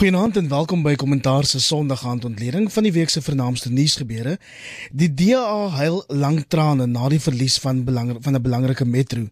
[0.00, 4.38] Goeienaand en welkom by Kommentaar se Sondagaand ontleding van die week se vernaamste nuusgebeure.
[4.96, 9.26] Die DA huil lank trane na die verlies van belang van 'n belangrike metro.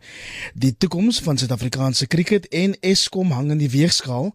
[0.54, 4.34] Die toekoms van Suid-Afrikaanse kriket en Eskom hang in die weegskaal.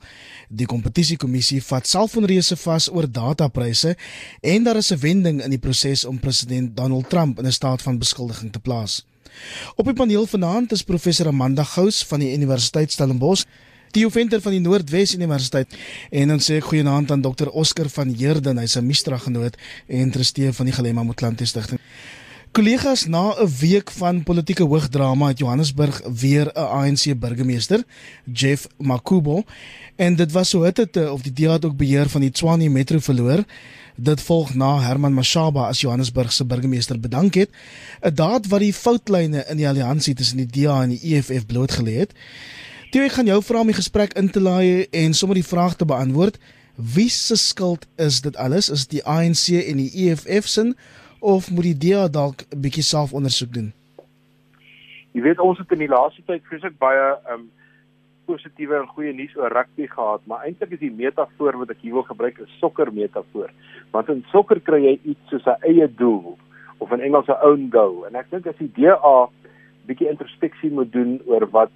[0.50, 3.96] Die kompetisiekommissie vat selfonreuse vas oor datapryse
[4.42, 7.82] en daar is 'n wending in die proses om president Donald Trump in 'n staat
[7.82, 9.06] van beskuldiging te plaas.
[9.76, 13.46] Op die paneel vanaand is professor Amanda Gous van die Universiteit Stellenbosch
[13.94, 15.76] Theo Venter van die Noordwes Universiteit
[16.10, 19.54] en dan sê ek goeienaand aan Dr Oscar van Heerden, hy's 'n Mistra genoot
[19.86, 21.78] en trustee van die Gelema Motlanthe Stichting.
[22.52, 27.84] Kollegas, na 'n week van politieke hoogdrama het Johannesburg weer 'n ANC burgemeester,
[28.34, 29.44] Jeff Makubo,
[29.96, 33.00] en dit was so hitte of die DA het ook beheer van die Tshwane Metro
[33.00, 33.44] verloor.
[33.96, 37.50] Dit volg na Herman Mashaba as Johannesburg se burgemeester bedank het,
[38.02, 41.94] 'n daad wat die foutlyne in die alliansie tussen die DA en die EFF blootgelê
[41.94, 42.14] het.
[42.94, 45.74] Toe ek gaan jou vra om die gesprek in te laai en sommer die vraag
[45.80, 46.36] te beantwoord.
[46.78, 48.70] Wie se skuld is dit alles?
[48.70, 50.68] Is dit die ANC en die EFF se
[51.18, 53.74] of moet die DA dalk 'n bietjie selfondersoek doen?
[55.18, 57.50] Jy weet ons het in die laaste tyd vreeslik baie um
[58.30, 61.94] positiewe en goeie nuus oor rugby gehad, maar eintlik is die metafoor wat ek hier
[61.94, 63.50] wil gebruik 'n sokker metafoor.
[63.92, 66.38] Want in sokker kry jy iets soos 'n eie doel
[66.78, 68.06] of in Engels 'n own goal.
[68.06, 69.30] En ek dink as die DA
[69.88, 71.72] bietjie introspeksie moet doen oor wat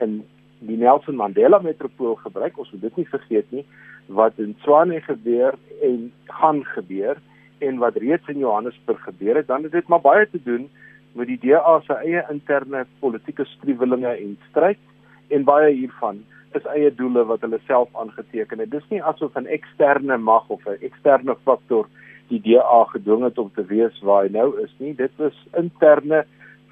[0.00, 0.24] in
[0.66, 2.58] die Nelson Mandela metropool gebruik.
[2.58, 3.64] Ons moet dit nie vergeet nie
[4.06, 7.20] wat in Tshwane gebeur en gaan gebeur
[7.64, 9.46] en wat reeds in Johannesburg gebeur het.
[9.46, 10.68] Dan het dit maar baie te doen
[11.12, 14.80] met die DA se eie interne politieke struwelinge en stryd
[15.28, 16.24] en baie hiervan
[16.58, 18.70] is eie doele wat hulle self aangeteken het.
[18.70, 21.88] Dis nie asof 'n eksterne mag of 'n eksterne faktor
[22.28, 24.94] die DA gedwing het om te wees waar hy nou is nie.
[24.94, 26.24] Dit was interne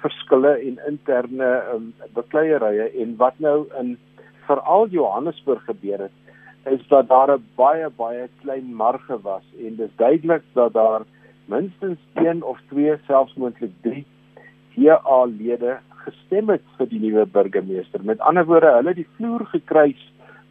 [0.03, 3.95] verskille en interne um, bekleierye en wat nou in
[4.47, 9.95] veral Johannesburg gebeur het is dat daar 'n baie baie klein marge was en dis
[9.95, 11.01] duidelik dat daar
[11.45, 14.05] minstens 1 of 2 selfs moontlik 3
[14.75, 18.03] GA-lede gestem het vir die nuwe burgemeester.
[18.03, 20.01] Met ander woorde, hulle het die vloer gekruis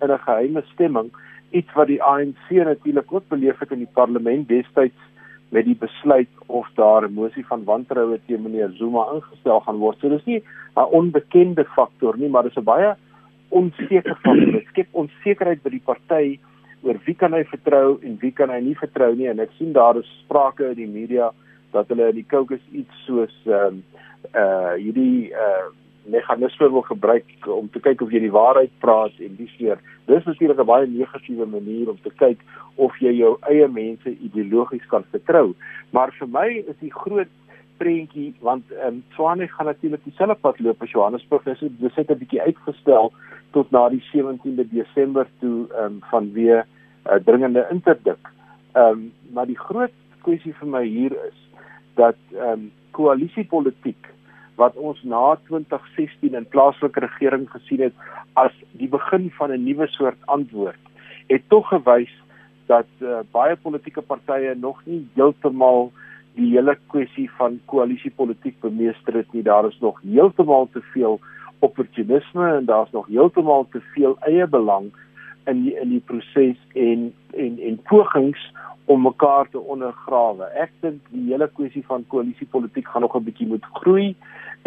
[0.00, 1.10] in 'n geheime stemming,
[1.50, 5.00] iets wat die ANC natuurlik ook beleef het in die parlement destyds
[5.52, 9.98] met die besluit of daar 'n mosie van wantroue teen meneer Zuma ingestel gaan word.
[9.98, 10.42] So dis nie
[10.76, 12.96] 'n onbekende faktor nie, maar dis 'n baie
[13.48, 14.52] onseker faktor.
[14.52, 16.38] Dit skep onsekerheid by die party
[16.82, 19.72] oor wie kan hy vertrou en wie kan hy nie vertrou nie en ek sien
[19.72, 21.30] daar is sprake in die media
[21.72, 23.82] dat hulle in die caucus iets soos ehm um,
[24.34, 25.70] uh hierdie uh
[26.04, 30.24] meganisme wil gebruik om te kyk of jy die waarheid praat en dis weer dis
[30.24, 32.38] natuurlik 'n baie negatiewe manier om te kyk
[32.76, 35.54] of jy jou eie mense ideologies kan vertrou.
[35.90, 37.30] Maar vir my is die groot
[37.78, 41.42] prentjie want ehm um, Swane gaan natuurlik dieselfde pad loop as Johannesburg.
[41.44, 43.12] Dis dis het 'n bietjie uitgestel
[43.50, 46.64] tot na die 17de Desember toe ehm um, vanweë
[47.06, 48.22] uh, dringende interdik
[48.72, 49.92] ehm um, maar die groot
[50.22, 51.38] kwessie vir my hier is
[51.94, 54.08] dat ehm um, koalisiepolitiek
[54.60, 57.94] wat ons na 2016 in plaaslike regering gesien het
[58.32, 60.82] as die begin van 'n nuwe soort antwoord
[61.28, 62.12] het tog gewys
[62.66, 65.92] dat uh, baie politieke partye nog nie heeltemal
[66.34, 71.20] die hele kwessie van koalisiepolitiek bemeester het nie daar is nog heeltemal te veel
[71.58, 74.92] opportunisme en daar's nog heeltemal te veel eie belang
[75.44, 78.50] in die, in die proses en en en pogings
[78.84, 80.48] om mekaar te ondergrawe.
[80.58, 84.14] Ek dink die hele kwessie van koalisiepolitiek gaan nog 'n bietjie moet groei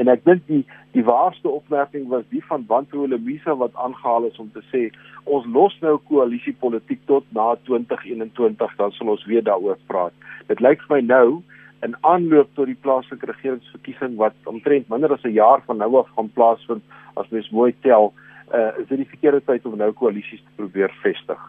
[0.01, 0.63] en ek dink die
[0.95, 4.83] die waarste opmerking was die van Bantu Lemisa wat aangehaal is om te sê
[5.23, 10.15] ons los nou koalisiepolitiek tot na 2021 dan sal ons weer daaroor praat.
[10.47, 11.27] Dit lyk vir my nou
[11.85, 16.09] in aanloop tot die plaaslike regeringsverkiesing wat omtrent minder as 'n jaar van nou af
[16.15, 16.83] gaan plaasvind
[17.15, 18.13] as mens mooi tel,
[18.53, 21.41] uh, is dit die verkeerde tyd om nou koalisies te probeer vestig.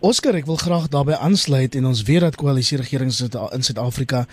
[0.00, 3.20] Oscar, ek wil graag daarbey aansluit en ons weet dat koalisieregerings
[3.56, 4.26] in Suid-Afrika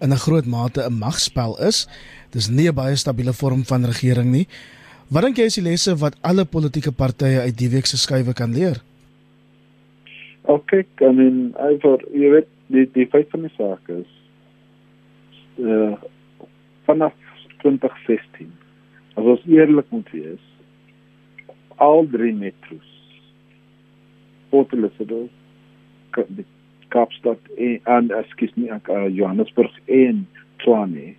[0.00, 1.86] in 'n groot mate 'n magspel is.
[2.30, 4.46] Dis nie 'n baie stabiele vorm van regering nie.
[5.10, 8.32] Wat dink jy is die lesse wat alle politieke partye uit die week se skuwe
[8.32, 8.82] kan leer?
[10.42, 14.10] Ok, I mean, Ivor, jy weet die die feit van die saak is
[15.58, 15.94] uh
[16.84, 17.12] vanaf
[17.62, 18.50] 2016.
[19.16, 20.42] As ons eerlik moet wees,
[21.76, 22.93] al drie metros
[24.54, 25.30] Port Elizabeth,
[26.94, 30.20] Kaapstad en ekskuus nie uh, Johannesburg en
[30.62, 31.16] Tshwane.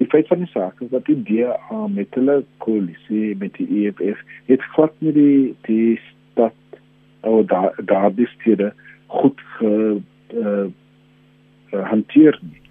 [0.00, 4.24] Die feit van die saak is dat die DA met hulle koalisie met die EFF
[4.50, 5.38] het glad nie die
[5.68, 6.82] die stad
[7.20, 8.72] of daar daar die stede
[9.06, 9.72] goed ge
[10.34, 10.66] uh,
[11.70, 12.62] hanteer nie.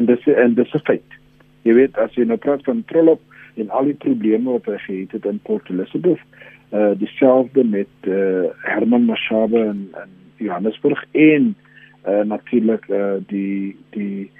[0.00, 1.20] En dis en dis 'n feit.
[1.68, 3.20] Jy weet as jy nou praat van Trollop
[3.60, 6.24] en al die probleme wat hy gehad het in Port Elizabeth,
[6.72, 11.54] uh dieselfde met uh Herman Mashaba in in Johannesburg en
[12.08, 14.30] uh natuurlik uh die die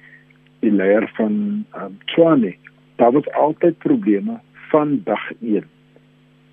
[0.60, 2.54] die leier van um, Tshwane.
[2.96, 5.64] Daar was altyd probleme van dag 1.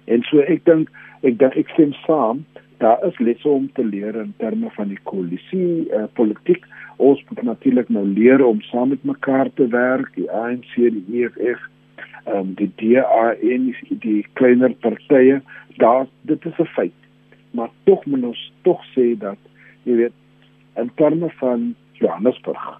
[0.05, 0.89] En so ek dink
[1.21, 2.45] ek dink ek stem saam
[2.83, 6.65] daar is lesse om te leer in terme van die koalisie uh, politiek
[6.97, 11.61] ons moet natuurlik nou leer om saam met mekaar te werk die ANC die EFF
[12.23, 15.41] ehm um, die DA en die, die kleiner partye
[15.77, 16.99] daar dit is 'n feit.
[17.51, 19.37] Maar tog moet ons tog sê dat
[19.83, 20.13] jy weet
[20.75, 22.79] in terme van Johannesburg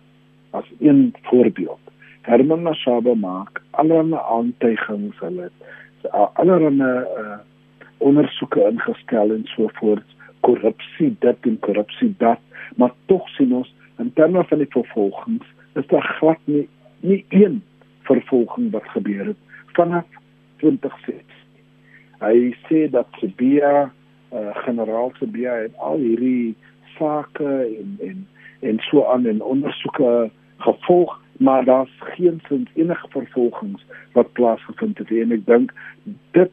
[0.51, 1.79] as een voorbeeld
[2.21, 5.49] Herman Mashaba maak allerlei aantuigings hulle
[6.11, 6.91] allerlei
[7.21, 7.39] uh,
[7.97, 10.15] ondersoeke ingestel en so voort
[10.47, 12.39] korrupsie dit en korrupsie dat
[12.75, 16.67] maar tog sien ons in terme van die vervolgings is daar glad nie
[17.01, 17.61] nie een
[18.09, 19.37] vervolging wat gebeur het
[19.77, 20.05] vanaf
[20.63, 21.41] 2006
[22.23, 26.55] hy sê dat Sibia uh, generaal Sibia en al hierdie
[26.97, 28.27] sake en en
[28.63, 30.29] en so aan en ondersoeke
[30.63, 35.11] gevolg maar daar's geen sin enige vervolgings wat plaasgevind het.
[35.11, 35.73] En ek dink
[36.31, 36.51] dit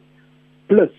[0.65, 0.95] plus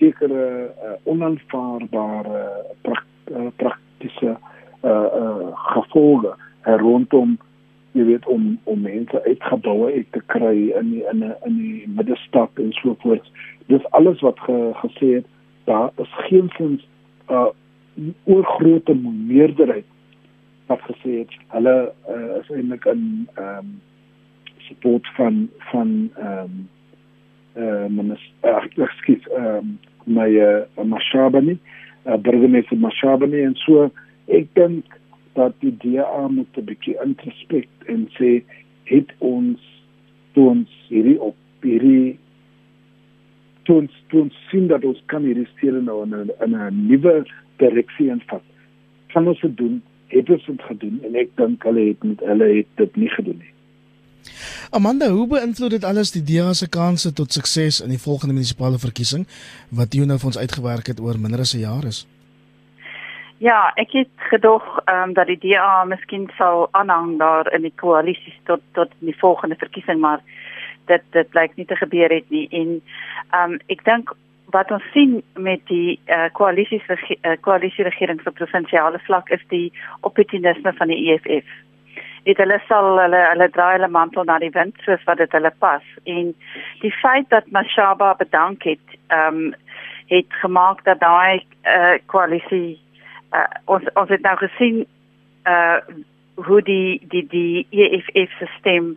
[0.00, 2.42] sekere uh, onaanvaarbare
[2.82, 6.34] prak, uh, praktiese uh, uh, gevolge
[6.64, 7.38] rondom
[7.92, 11.56] jy weet om om mense uit geboue uit te kry in die, in 'n in
[11.56, 13.30] die middestad en so voort.
[13.66, 15.26] Dis alles wat ge, gesê het
[15.64, 16.86] daar is geen sins
[17.28, 17.50] uh
[18.24, 18.94] oorgrootte
[19.26, 19.84] meerderheid
[20.66, 23.80] wat gesê het hulle uh, is eintlik in ehm um,
[24.58, 26.68] support van van ehm um,
[27.56, 31.58] uh minister uh, skiet ehm um, my uh, Mashabani,
[32.06, 33.90] uh, burgemeester Mashabani en so
[34.26, 34.99] ek dink
[35.32, 38.42] dat die DA moet 'n bietjie introspect en sê
[38.84, 39.60] het ons
[40.34, 42.18] ons hierdie op hierdie
[43.70, 47.24] ons ons sien dat ons kan hierdie stede nou in 'n in 'n nuwe
[47.56, 48.42] direksie invat.
[49.12, 49.82] Kan ons dit doen?
[50.06, 51.00] Het ons dit gedoen?
[51.04, 53.52] En ek dink hulle het met hulle het dit nie gedoen nie.
[54.70, 58.78] Amanda, hoe beïnvloed dit alles die DA se kansse tot sukses in die volgende munisipale
[58.78, 59.26] verkiesing
[59.68, 62.06] wat jy nou vir ons uitgewerk het oor minder as 'n jaar is?
[63.40, 67.72] Ja, ek het gedog ehm um, dat die DA miskien sou aanhang daar in die
[67.76, 70.20] koalisie tot tot die volgende verkiesing, maar
[70.84, 72.48] dit dit blyk nie te gebeur het nie.
[72.50, 72.82] En
[73.30, 74.12] ehm um, ek dink
[74.52, 79.72] wat ons sien met die uh, koalisie uh, koalisie regering vir provinsiale vlak is die
[80.00, 81.48] opportunisme van die EFF
[82.28, 85.52] dit hulle sal hulle hulle draai hulle mantel na die wind soos wat dit hulle
[85.64, 85.82] pas.
[86.04, 86.34] En
[86.84, 89.54] die feit dat Mashaba bedank het ehm um,
[90.10, 92.80] het gemaak dat daai uh, koalisie
[93.32, 94.86] uh, ons ons het nou gesien
[95.46, 95.78] uh
[96.40, 98.96] hoe die die die EFF stelsel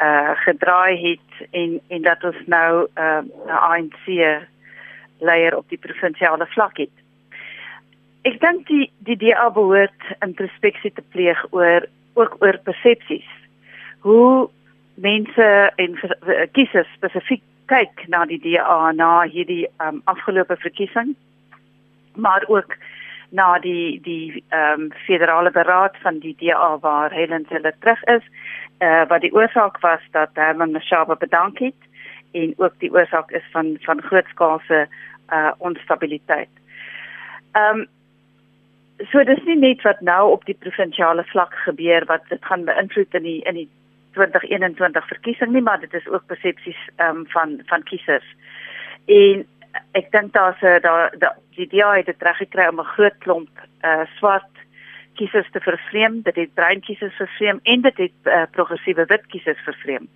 [0.00, 4.06] uh gedraai het en en dat ons nou uh 'n ANC
[5.20, 6.96] leier op die provinsiale vlak het.
[8.22, 13.28] Ek dink die die DA behoort introspeksie te pleeg oor ook oor persepsies.
[13.98, 14.48] Hoe
[14.94, 15.98] mense en
[16.52, 21.14] kiesers spesifiek kyk na die DA na hierdie um, afgelope verkiesing,
[22.14, 22.74] maar ook
[23.30, 28.24] na die die ehm um, federale beraad van die DA waar Helen hulle terug is,
[28.78, 31.88] eh uh, wat die oorsaak was dat Herman Mashaba bedank het
[32.32, 34.88] en ook die oorsaak is van van grootskaalse
[35.26, 36.54] eh uh, onstabiliteit.
[37.52, 37.88] Ehm um,
[39.10, 43.14] so dis nie net wat nou op die provinsiale vlak gebeur wat dit gaan beïnvloed
[43.14, 43.68] in die in die
[44.12, 48.34] 2021 verkiesing nie maar dit is ook persepsies um, van van kiesers.
[49.06, 49.46] En
[49.92, 53.18] ek dink daar's 'n daar da, die DA het dit reg gekry om 'n groot
[53.18, 53.50] klomp
[53.84, 54.50] uh, swart
[55.14, 59.60] kiesers te vervreem, dit het bruin kiesers vervreem en dit het uh, progressiewe wit kiesers
[59.64, 60.08] vervreem.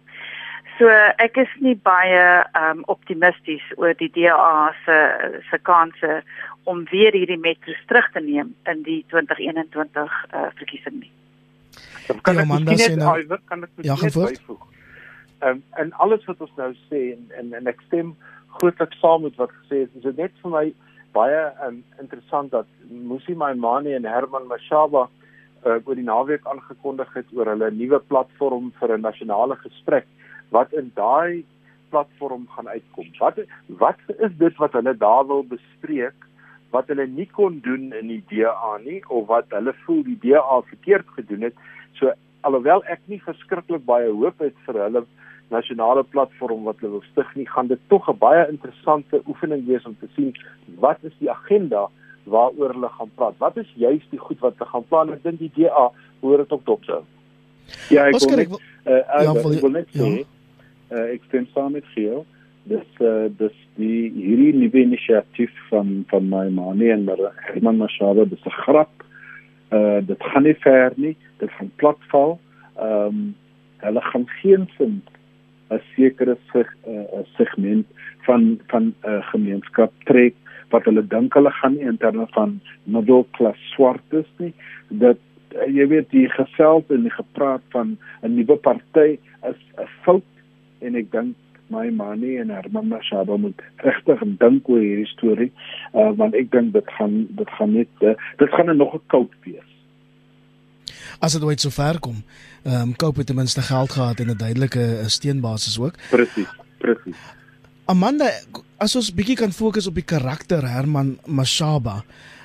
[0.78, 0.90] So
[1.23, 2.23] ek is nie baie
[2.58, 4.96] um, optimisties oor die DA se
[5.50, 6.23] se kanse
[6.64, 11.12] om weer hierdie metros terug te neem in die 2021 uh, verkiesing nie.
[12.23, 14.66] Kan ja, ek net nou, kan ek ja, byvoeg?
[15.44, 18.14] Ehm um, en alles wat ons nou sê en en, en ek stem
[18.58, 20.64] grootliks saam met wat gesê is, is dit net vir my
[21.14, 27.30] baie um, interessant dat Musi Maimane en Herman Mashaba uh, oor die naweek aangekondig het
[27.37, 30.06] oor hulle nuwe platform vir 'n nasionale gesprek
[30.50, 31.44] wat in daai
[31.90, 33.11] platform gaan uitkom.
[33.18, 36.18] Wat wat is dit wat hulle daar wil bespreek
[36.75, 40.61] wat hulle nie kon doen in die DA nie of wat hulle voel die DA
[40.70, 41.54] verkeerd gedoen het.
[41.99, 45.04] So alhoewel ek nie verskriklik baie hoop het vir hulle
[45.48, 49.84] nasionale platform wat hulle wil stig nie, gaan dit tog 'n baie interessante oefening wees
[49.84, 50.34] om te sien
[50.78, 51.88] wat is die agenda
[52.24, 53.34] waaroor hulle gaan praat.
[53.38, 55.12] Wat is juist die goed wat hulle gaan plan?
[55.12, 57.02] Ek dink die DA hoor dit op dop sou.
[57.88, 58.50] Ja, ek wil net
[58.86, 60.02] uh, ja, wil net ja.
[60.02, 60.24] sê
[60.92, 62.24] uh, ek stem saam met Giel
[62.64, 67.08] dis uh, dis die hierdie nuwe inisiatief van van my manie en
[67.48, 69.04] Herman Mashaba dis 'n grap.
[69.70, 71.16] Uh dit gaan nie ver nie.
[71.38, 72.38] Dit gaan platval.
[72.76, 73.34] Ehm um,
[73.84, 75.02] hulle gaan geen sin
[75.71, 77.87] 'n sekere sig, uh, segment
[78.26, 80.35] van van 'n uh, gemeenskap trek
[80.71, 84.54] wat hulle dink hulle gaan in terme van middelklas swartes nie.
[84.88, 85.18] Dat
[85.54, 89.18] uh, jy weet die gesels en die gepraat van 'n nuwe party
[89.50, 90.30] is 'n fout
[90.80, 91.35] en ek dink
[91.68, 95.50] my manie en Herman Mashaba moet regtig dink oor hierdie storie
[95.94, 99.33] uh, want ek dink dit gaan dit gaan net uh, dit gaan nog 'n koud
[99.47, 99.74] wees
[101.18, 102.24] as dit ooit so ver kom.
[102.62, 105.94] Ehm um, koop het ten minste geld gehad en 'n duidelike steunbasis ook.
[106.10, 106.48] Presies,
[106.78, 107.16] presies.
[107.84, 108.30] Amanda,
[108.76, 112.04] as ons bietjie kan fokus op die karakter Herman Mashaba.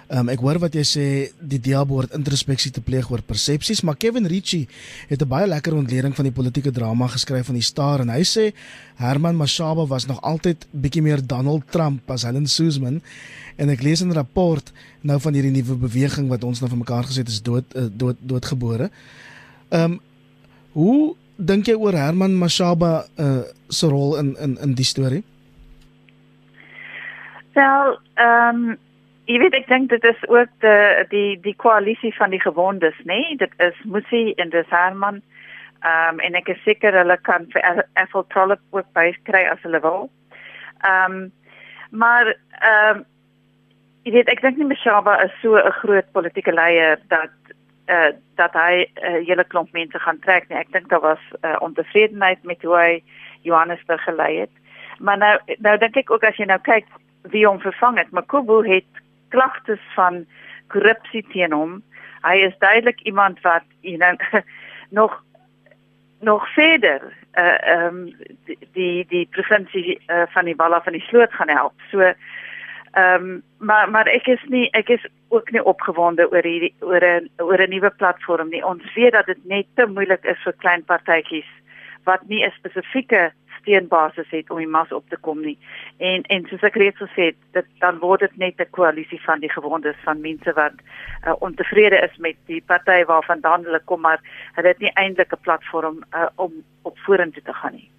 [0.09, 1.03] Um, ek hoor wat jy sê
[1.37, 4.65] die diaboord introspeksie te pleeg oor persepsies, maar Kevin Ritchie
[5.05, 8.23] het 'n baie lekker ontleding van die politieke drama geskryf van die Star en hy
[8.25, 8.53] sê
[8.97, 13.01] Herman Mashaba was nog altyd bietjie meer Donald Trump as Helen Suzman
[13.57, 16.79] en ek lees in 'n rapport nou van hierdie nuwe beweging wat ons nou vir
[16.79, 18.89] mekaar gesit is dood uh, dood doodgebore.
[19.69, 19.99] Ehm um,
[20.73, 25.23] hoe dink jy oor Herman Mashaba uh, se rol in in in die storie?
[27.53, 28.77] Wel, ehm um,
[29.29, 33.19] jy weet ek dink dit is ook die die die koalisie van die gewondes, nê?
[33.19, 33.35] Nee?
[33.37, 35.21] Dit is Musi en dis Herman.
[35.79, 39.81] Ehm um, en ek is seker hulle kan vir Ethel Trollop ook bykry as hulle
[39.85, 40.09] wil.
[40.81, 41.31] Ehm um,
[41.91, 43.05] maar ehm um,
[44.03, 47.35] jy weet ek dink nie Mashaba is so 'n groot politieke leier dat
[47.89, 50.57] uh, dat hy 'n uh, hele klomp mense gaan trek nie.
[50.57, 53.03] Ek dink daar was uh, ontevredenheid met hoe hy
[53.41, 54.53] Johannesburg gelei het.
[54.99, 56.85] Maar nou nou dink ek ook as jy nou kyk
[57.23, 58.89] wie hom vervang het, Makubu het
[59.29, 60.25] klagtes van
[60.67, 61.79] korrupsie teen hom.
[62.21, 64.17] Hy is duidelik iemand wat you know
[64.99, 65.23] nog
[66.19, 67.01] nog verder
[67.37, 68.15] uh ehm um,
[68.73, 71.73] die die, provinsie uh, van die Walla van die Sloot gaan help.
[71.91, 72.13] So
[72.91, 77.03] Ehm um, maar maar ek is nie ek is ook nie opgewonde oor hierdie oor
[77.05, 78.65] 'n oor 'n nuwe platform nie.
[78.65, 81.49] Ons weet dat dit net te moeilik is vir klein partytjies
[82.03, 83.31] wat nie 'n spesifieke
[83.69, 85.57] steunbasis het om die mas op te kom nie.
[85.97, 89.39] En en soos ek reeds gesê het, dit dan word dit net 'n koalisie van
[89.39, 90.73] die gewondes van mense wat
[91.27, 94.19] uh, ontevrede is met die party waarvandaan hulle kom, maar
[94.55, 97.89] hulle het nie eintlik 'n platform uh, om op vorentoe te gaan nie.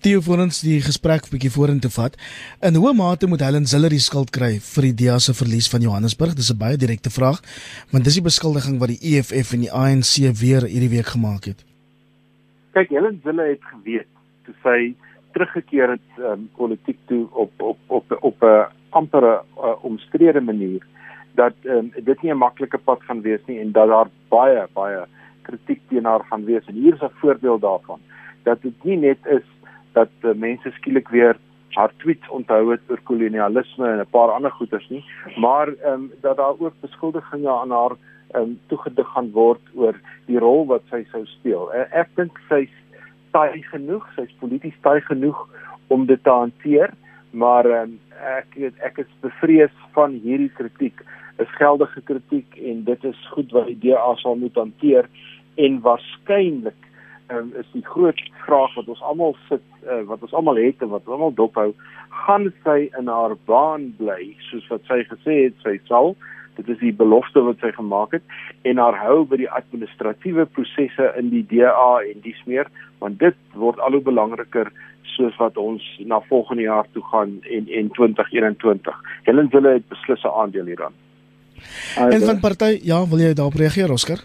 [0.00, 2.16] Theo vir ons die gesprek bietjie vorentoe vat.
[2.60, 5.80] In hoe mate moet Helen Ziller die skuld kry vir die DEA se verlies van
[5.80, 6.34] Johannesburg?
[6.34, 7.40] Dis 'n baie direkte vraag,
[7.90, 11.64] want dis die beskuldiging wat die EFF en die ANC weer hierdie week gemaak het.
[12.72, 14.17] Kyk, Helen Ziller het geweet
[14.48, 14.94] toe sy
[15.36, 20.86] teruggekeer het um, politiek toe op op op op 'n ampere uh, omstrede manier
[21.34, 25.04] dat um, dit nie 'n maklike pad gaan wees nie en dat daar baie baie
[25.42, 28.00] kritiek teen haar gaan wees en hier is 'n voorbeeld daarvan
[28.42, 29.46] dat dit nie net is
[29.92, 31.36] dat uh, mense skielik weer
[31.76, 35.04] haar tweets onthou het oor kolonialisme en 'n paar ander goeters nie,
[35.36, 37.94] maar ehm um, dat daar ook beskuldigings aan haar
[38.30, 39.94] ehm um, toegedig gaan word oor
[40.26, 41.70] die rol wat sy sou speel.
[41.74, 42.74] Uh, ek dink sy's
[43.38, 45.44] taai genoeg, sy's polities taai genoeg
[45.94, 46.92] om dit te hanteer,
[47.30, 47.94] maar um,
[48.34, 51.00] ek ek is bevrees van hierdie kritiek.
[51.38, 55.06] Is geldige kritiek en dit is goed wat die DA sal moet hanteer
[55.58, 56.88] en waarskynlik
[57.30, 60.92] um, is die groot vraag wat ons almal sit uh, wat ons almal het en
[60.94, 61.70] wat ons almal dophou
[62.24, 66.14] gaan sy in haar baan bly soos wat sy gesê het sy sal
[66.58, 71.12] dit is die belofte wat sy gemaak het en haar hou by die administratiewe prosesse
[71.20, 75.82] in die DA en dis meer want dit word al hoe belangriker soos wat ons
[76.04, 80.94] na volgende jaar toe gaan en en 2021 Helen Zille het beslis 'n aandeel hieraan.
[81.96, 84.18] En van party ja wil jy daarop reageer Oscar?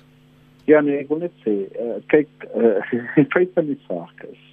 [0.65, 2.79] Ja nee, ek wil net sê, uh, kyk, uh,
[3.15, 4.43] die feit van die saak is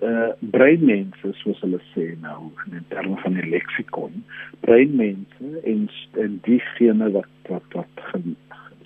[0.00, 4.22] uh breinmense soos hulle sê nou in terme van die leksikon
[4.64, 5.82] breinmense en
[6.22, 8.04] en diegene wat wat wat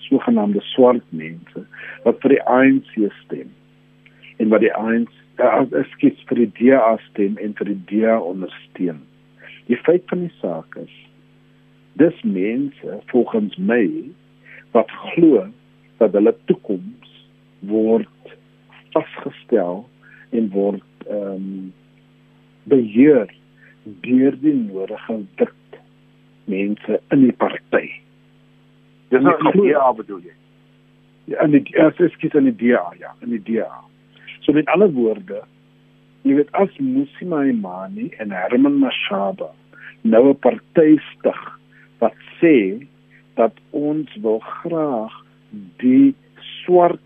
[0.09, 1.63] sogenaamde swart mense
[2.07, 3.53] wat vir die ANC stem
[4.43, 5.11] en wat die ANC
[5.43, 9.03] as uh, skiet vir die DA stem en vir die DA ondersteun.
[9.67, 10.93] Die feit van die saak is
[11.99, 13.85] dis mense volgens my
[14.75, 15.47] wat glo
[16.03, 17.11] dat hulle toekoms
[17.71, 18.35] word
[18.95, 19.85] vasgestel
[20.35, 21.73] en word ehm um,
[22.64, 23.29] beheer
[23.85, 25.81] deur die nodige dik
[26.49, 27.88] mense in die party.
[29.12, 30.37] Dis nou die DA bedoel jy?
[31.33, 33.69] Ja, in die as ek kies in die DA, ja, in die DA.
[34.45, 35.41] So met alle woorde,
[36.25, 39.51] jy weet as Musima Imani en Herman Mashaba
[40.05, 41.41] nou 'n party stig
[42.01, 42.87] wat sê
[43.41, 45.13] dat ons wil graag
[45.81, 46.15] die
[46.65, 47.01] swart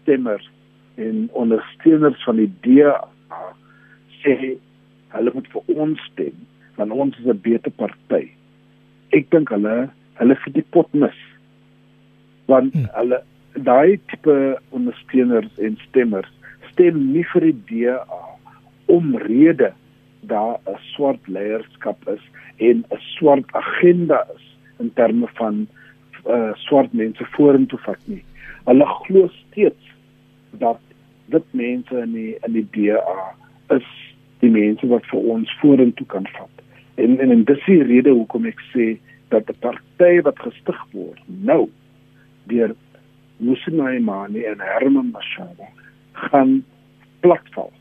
[0.00, 0.50] stemmers
[0.94, 2.96] en ondersteuners van die DA
[4.22, 4.58] sê
[5.14, 6.34] hulle moet vir ons stem
[6.76, 8.30] want ons is 'n beter party.
[9.12, 11.20] Ek dink hulle hulle vir die pot mis.
[12.46, 12.88] Want hmm.
[12.98, 13.22] hulle
[13.54, 16.30] daai tipe ondersteuners en stemmers
[16.74, 18.02] stem nie vir die DA
[18.90, 19.72] omrede
[20.26, 22.22] daar 'n swart leierskap is
[22.58, 24.44] en 'n swart agenda is
[24.78, 25.66] in terme van
[26.26, 28.24] uh, swart mense vorentoe vat nie.
[28.64, 29.86] Hulle glo steeds
[30.50, 30.80] dat
[31.26, 33.34] dit mense in die in die DA
[33.76, 33.88] is
[34.38, 36.54] die mense wat vir ons vorentoe kan vat.
[36.94, 41.22] En en, en dis die rede hoekom ek sê dat 'n party wat gestig word
[41.26, 41.68] nou
[42.46, 42.74] deur
[43.38, 45.68] Musinai Mani en Herman Mashaba
[46.14, 46.64] gaan
[47.20, 47.72] platval.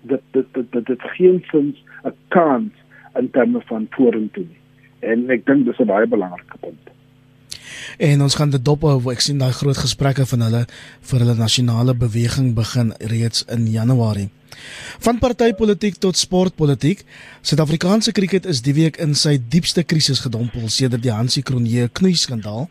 [0.00, 2.72] Dit dit dit dit het geen sins 'n kans
[3.14, 4.60] in terme van vorentoe nie.
[4.98, 6.88] En ek dink dis 'n baie belangrike punt.
[7.98, 9.12] En ons gaan dit dop hou.
[9.12, 10.66] Ek sien daai groot gesprekke van hulle
[11.00, 14.28] vir hulle nasionale beweging begin reeds in Januarie.
[14.98, 17.04] Van partytetiek tot sportpolitiek,
[17.42, 22.68] Suid-Afrikaanse kriket is die week in sy diepste krisis gedompel sedert die Hansie Kronje knoeiskandaal.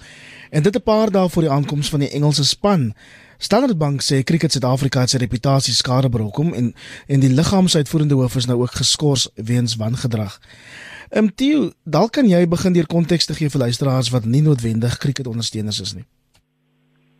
[0.50, 2.94] En dit 'n paar dae voor die aankoms van die Engelse span.
[3.38, 6.72] Standard Bank sê Cricket Suid-Afrika het sy reputasie skade berokken en
[7.08, 10.39] en die liggaamsuitvoerende hoof is nou ook geskort weens wangedrag.
[11.10, 14.41] Ehm um, Theo, dalk kan jy begin deur konteks te gee vir luisteraars wat nie
[14.41, 16.06] noodwendig cricket ondersteuners is nie.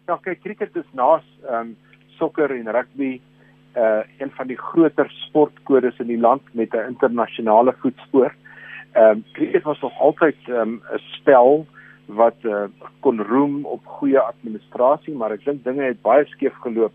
[0.08, 1.76] Ja, kyk, cricket is naas ehm um,
[2.18, 3.22] sokker en rugby
[3.78, 8.34] uh een van die groter sportkodes in die land met 'n internasionale voetspoor.
[8.94, 11.68] Ehm um, cricket was nog altyd ehm um, 'n spel
[12.08, 12.68] wat uh,
[13.00, 16.94] kon roem op goeie administrasie, maar ek dink dinge het baie skeef geloop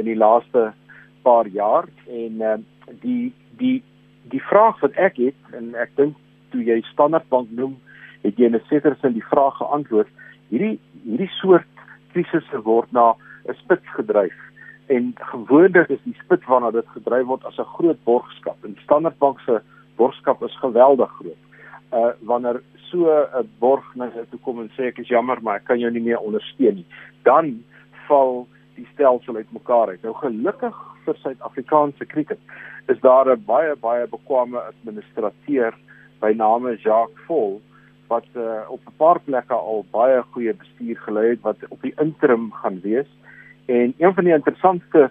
[0.00, 0.72] in die laaste
[1.22, 2.56] paar jaar en uh,
[3.02, 3.82] die die
[4.32, 6.16] die vraag wat ek het en ek dink
[6.50, 7.76] toe jy Standard Bank noem,
[8.24, 10.08] het jy 'n sekere sin die vraag geantwoord.
[10.48, 11.68] Hierdie hierdie soort
[12.12, 13.14] krisisse word na
[13.48, 14.38] 'n spits gedryf
[14.86, 18.56] en gewoonlik is die spits waarna dit gedryf word as 'n groot borgskap.
[18.64, 19.60] En Standard Bank se
[19.96, 21.42] borgskap is geweldig groot.
[21.92, 25.56] Uh wanneer so 'n borg na jou toe kom en sê ek is jammer maar
[25.56, 26.86] ek kan jou nie meer ondersteun nie,
[27.24, 27.64] dan
[28.08, 30.02] val die stelsel uitmekaar uit.
[30.02, 32.38] Nou gelukkig vir Suid-Afrikaanse kriket
[32.88, 35.74] is daar 'n baie baie bekwame administrateur
[36.20, 37.60] by name Jacques Vol
[38.08, 41.94] wat uh, op 'n paar plekke al baie goeie bestuur gelei het wat op die
[41.98, 43.10] interim gaan wees.
[43.66, 45.10] En een van die interessantste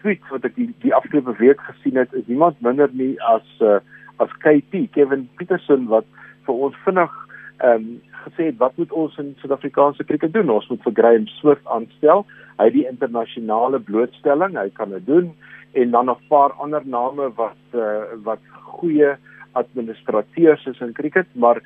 [0.00, 3.78] tweets wat ek die, die afgelope week gesien het, is iemand minder nie as uh,
[4.16, 6.04] as KP Kevin Peterson wat
[6.48, 7.16] vir ons vinnig
[7.58, 7.86] ehm um,
[8.18, 10.50] gesê het wat moet ons in Suid-Afrikaanse kriket doen?
[10.50, 12.24] Ons moet vir Graham Swift aanstel.
[12.58, 15.32] Hy het die internasionale blootstelling, hy kan dit doen
[15.78, 18.42] en dan 'n paar ander name wat uh, wat
[18.78, 19.16] goeie
[19.52, 21.60] administrateurs is in kriket, maar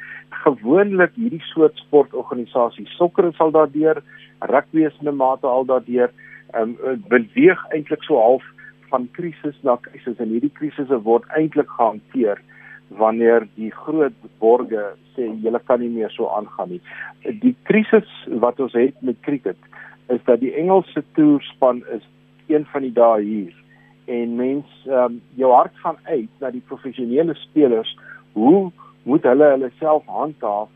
[0.44, 4.02] gewoonlik hierdie soort sportorganisasies, sokker sal daardeur,
[4.40, 6.10] rugby is in 'n mate al daardeur,
[6.52, 8.44] ehm um, beweeg eintlik so half
[8.90, 12.40] van krisis na krisis en hierdie krisisse word eintlik gehanteer
[12.98, 16.80] wanneer die groot borge sê julle kan nie meer so aangaan nie.
[17.42, 18.08] Die krisis
[18.44, 19.58] wat ons het met cricket
[20.12, 22.04] is dat die Engelse toerspan is
[22.48, 23.58] een van die dae hier
[24.10, 27.96] en mens um, jou hart gaan uit na die professionele spelers.
[28.32, 28.70] Hoe
[29.08, 30.68] moet hulle hulle self handhaaf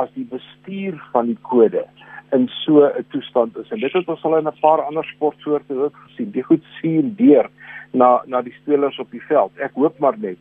[0.00, 1.84] as die bestuur van die kode
[2.32, 3.70] in so 'n toestand is?
[3.70, 6.30] En dit het ons al in 'n paar ander sportsoorte ook gesien.
[6.30, 7.50] Die goed suur deur
[7.92, 9.52] na na die spelers op die veld.
[9.56, 10.38] Ek hoop maar net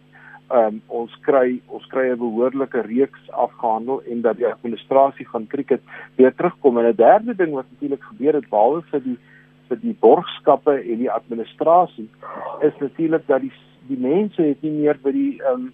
[0.53, 5.81] um, ons kry ons kry 'n behoorlike reeks afgehandel en dat die administrasie van cricket
[6.15, 9.17] weer terugkom en 'n derde ding wat natuurlik gebeur het behalwe vir die
[9.67, 12.09] vir die borgskappe en die administrasie
[12.61, 13.53] is natuurlik dat die
[13.87, 15.71] die mense het nie meer by die um,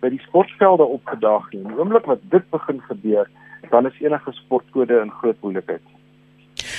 [0.00, 1.62] by die sportvelde opgedaag nie.
[1.66, 3.30] Die oomblik wat dit begin gebeur,
[3.70, 5.97] dan is enige sportkode in groot moeilikheid.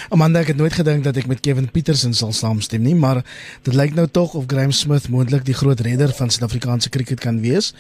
[0.10, 3.19] Amanda ek het nooit gedink dat ek met Kevin Petersen sal saamstem nie, maar
[3.67, 7.38] dit lyk nou tog of Graham Smith moontlik die groot redder van Suid-Afrikaanse cricket kan
[7.43, 7.76] wees.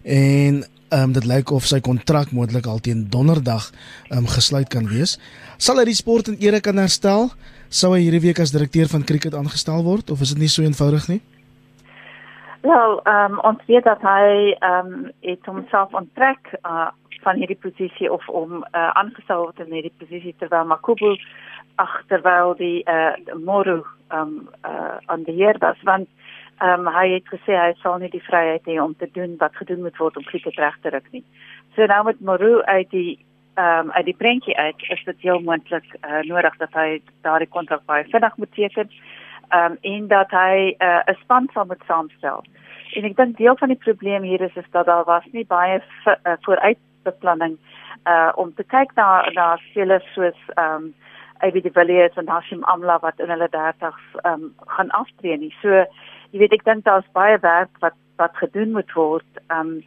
[0.00, 3.68] En ehm um, dit lyk of sy kontrak moontlik al teen Donderdag
[4.08, 5.18] ehm um, gesluit kan wees.
[5.60, 7.28] Sal hy die sport in ere kan herstel?
[7.68, 10.64] Sou hy hierdie week as direkteur van cricket aangestel word of is dit nie so
[10.64, 11.20] eenvoudig nie?
[12.64, 16.88] Wel, ehm um, ons weet dat hy ehm um, het homself onttrek uh,
[17.24, 21.16] van hierdie posisie of om uh, aangestel word in hierdie posisie terwyl Makubu
[21.76, 26.08] agterwyl die uh Moro um uh aan die heer was want
[26.62, 29.82] um hy het gesê hy sal nie die vryheid hê om te doen wat gedoen
[29.82, 31.24] moet word om krieke reg te ruk nie.
[31.74, 33.18] So nou met Moro uit die
[33.58, 37.84] um uit die prentjie uit is dit heel moontlik uh nodig dat hy daardie kontrak
[37.86, 38.90] baie vinnig moet teken
[39.54, 42.44] um en dat hy 'n uh, span sal moet saamstel.
[42.94, 45.82] En ek dink deel van die probleem hier is is dat daar was nie baie
[46.06, 47.58] uh, vooruitbeplanning
[48.06, 50.94] uh om te kyk na na spelers soos um
[51.42, 55.52] AB de Villiers en Hashim Amla wat in hulle 30s um, gaan aftree nie.
[55.62, 55.84] So
[56.32, 59.80] jy weet ek dink daar's baie werk wat wat gedoen moet word um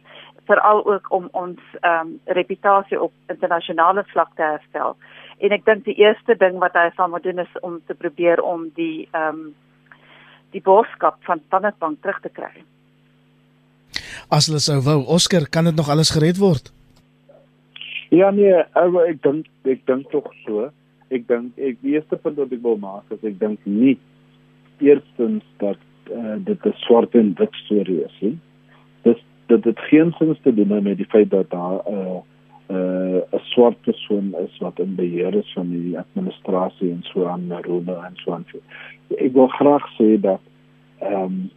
[0.48, 4.96] veral ook om ons um reputasie op internasionale vlak te herstel.
[5.38, 8.40] En ek dink die eerste ding wat hy sal moet doen is om te probeer
[8.42, 9.52] om die um
[10.56, 12.52] die boodskap van Standard Bank terug te kry.
[14.32, 16.72] As hulle sou wou, Oscar, kan dit nog alles gered word?
[18.08, 20.70] Ja nee, ek dink ek dink tog so.
[21.10, 23.96] Ek dink ek die eerste punt wat ek wil maak is ek dink nie
[24.84, 25.78] eerstens dat
[26.12, 28.38] uh, dit 'n swart en wit storie is nie.
[29.02, 32.20] Dis dat dit geen sin te doen met die feit dat daar 'n uh,
[32.68, 37.46] 'n uh, swart persoon is wat in beheer is van die administrasie en so aan
[37.46, 38.44] Narona en so aan.
[39.16, 40.40] Ek wil graag sê dat
[41.00, 41.50] ehm um,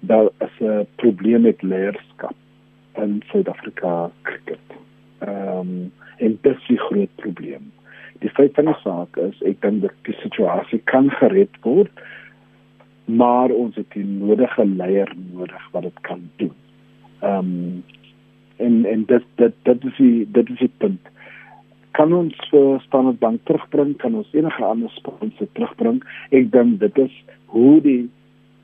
[0.00, 2.36] daar is 'n probleem met leierskap
[2.94, 4.66] in Suid-Afrika cricket.
[5.18, 7.72] Ehm um, en dit is 'n groot probleem.
[8.20, 11.92] Die feit van die saak is ek dink dat die situasie kan gered word,
[13.10, 16.54] maar ons het die nodige leier nodig wat dit kan doen.
[17.20, 17.82] Ehm um,
[18.60, 21.08] en en dit dit dit is die dit is die punt.
[21.96, 26.02] Kan ons vir Standard Bank terugbring, kan ons enige ander sponse terugbring.
[26.30, 27.14] Ek dink dit is
[27.54, 28.02] hoe die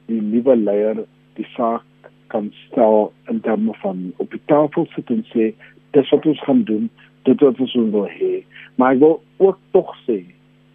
[0.07, 1.01] die nuwe leier
[1.40, 1.85] die saak
[2.33, 5.51] kan stel in terme van op die tafel sit en sê
[5.97, 6.88] dis wat ons gaan doen,
[7.29, 8.45] dit wat ons wil hê.
[8.77, 10.23] Maar ek wil ook tog sê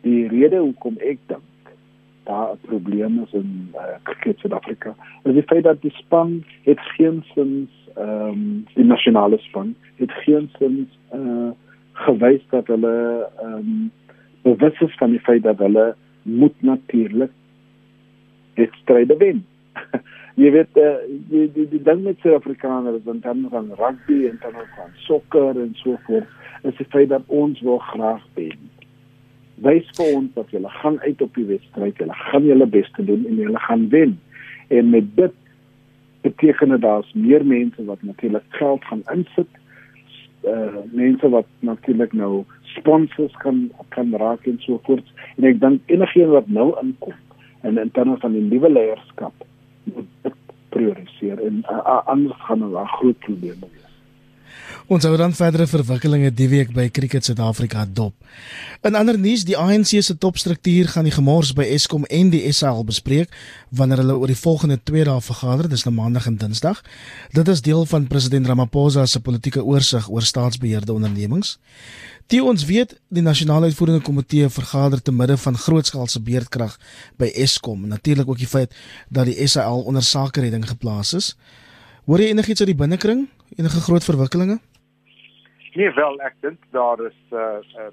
[0.05, 1.73] die rede hoekom ek dink
[2.29, 6.79] daar 'n probleem is in uh, cricket Suid-Afrika, is die feit dat die span het
[6.95, 11.51] geen sins ehm um, die nasionale span het geensins eh uh,
[11.93, 13.91] gewys dat hulle ehm um,
[14.41, 17.31] bewus is van die feit dat hulle moet natuurlik
[18.53, 19.45] dit stryde wen.
[20.39, 20.93] Jy weet uh,
[21.31, 25.73] die die die ding met Suid-Afrikaners in terme van rugby en terme van sokker en
[25.81, 28.69] so voort is die feit dat ons wil graag wen.
[29.65, 33.05] Wys vir ons dat julle gaan uit op die wedstryd, julle gaan julle bes te
[33.05, 34.19] doen en julle gaan wen.
[34.69, 35.35] En met dit
[36.21, 39.59] beteken dit daar's meer mense wat natuurlik geld gaan insit.
[40.47, 42.43] Uh mense wat natuurlik nou
[42.77, 45.13] sponsors kan kan raak en so voort.
[45.37, 47.17] En ek dink enigiemand wat nou inkom
[47.61, 49.33] en in terme van die nuwe leierskap
[50.69, 53.90] prioritiseer en uh, anders gaan daar groot probleme wees.
[54.89, 58.15] Ons hou dan verdere verwikkelinge die week by Cricket Suid-Afrika dop.
[58.87, 62.81] In ander nuus, die ANC se topstruktuur gaan die gemors by Eskom en die SAL
[62.87, 63.29] bespreek
[63.69, 66.81] wanneer hulle oor die volgende 2 dae vergader, dis nou maandag en dinsdag.
[67.35, 71.59] Dit is deel van president Ramaphosa se politieke oorsig oor staatsbeheerde ondernemings.
[72.31, 76.77] Die ons weet, die nasionale uitvoerende komitee vergader te midde van grootskaalse beerdkrag
[77.21, 78.73] by Eskom, natuurlik ook die feit
[79.09, 81.35] dat die SAL onder sakeredding geplaas is.
[82.09, 83.27] Hoor jy enigiets uit die binnekring?
[83.59, 84.57] Enige groot verwikkelinge?
[85.73, 87.91] Nee wel, ek dink daar is uh uh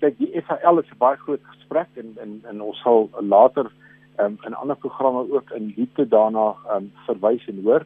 [0.00, 3.66] kyk die FHL is 'n baie groot gesprek en en en ons sal later
[4.18, 7.84] um, in ander programme ook in diepte daarna um, verwys en hoor.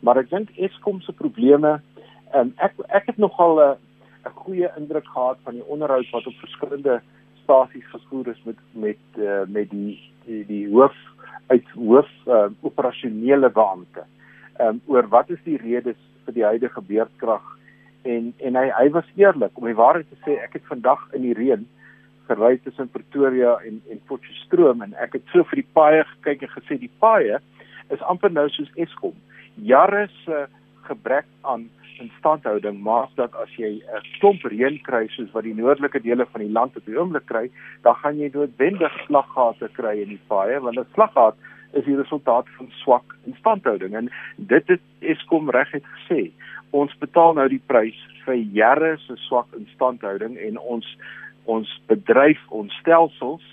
[0.00, 1.80] Maar ek dink Eskom se probleme
[2.34, 3.78] um, ek ek het nogal 'n
[4.26, 7.00] 'n goeie indruk gehad van die onderhoud wat op verskillende
[7.42, 10.96] stasies gevoer is met met uh, met die die die hoof
[11.46, 14.02] uit hoof uh, operasionele beampte.
[14.58, 17.54] Ehm um, oor wat is die redes vir die huidige beerdkrag
[18.04, 19.56] en en hy hy was eerlik.
[19.58, 21.66] Om die waarheid te sê ek het vandag in die reën
[22.28, 26.54] gery tussen Pretoria en en Potchefstroom en ek het so vir die paaie gekyk en
[26.56, 27.40] gesê die paaie
[27.94, 29.16] is amper nou soos Eskom.
[29.70, 30.46] Jare se
[30.88, 31.68] gebrek aan
[32.02, 36.40] instandhouding maak dat as jy 'n klomp reën kry soos wat die noordelike dele van
[36.40, 37.50] die land op die oomblik kry
[37.82, 41.36] dan gaan jy noodwendig slaggate kry in die paaie want 'n slaggat
[41.74, 43.94] is die resultaat van swak instandhouding.
[43.94, 46.30] En dit het Eskom reguit gesê
[46.74, 50.86] ons betaal nou die prys vir jare se swak instandhouding en ons
[51.54, 53.44] ons bedryf ons stelsels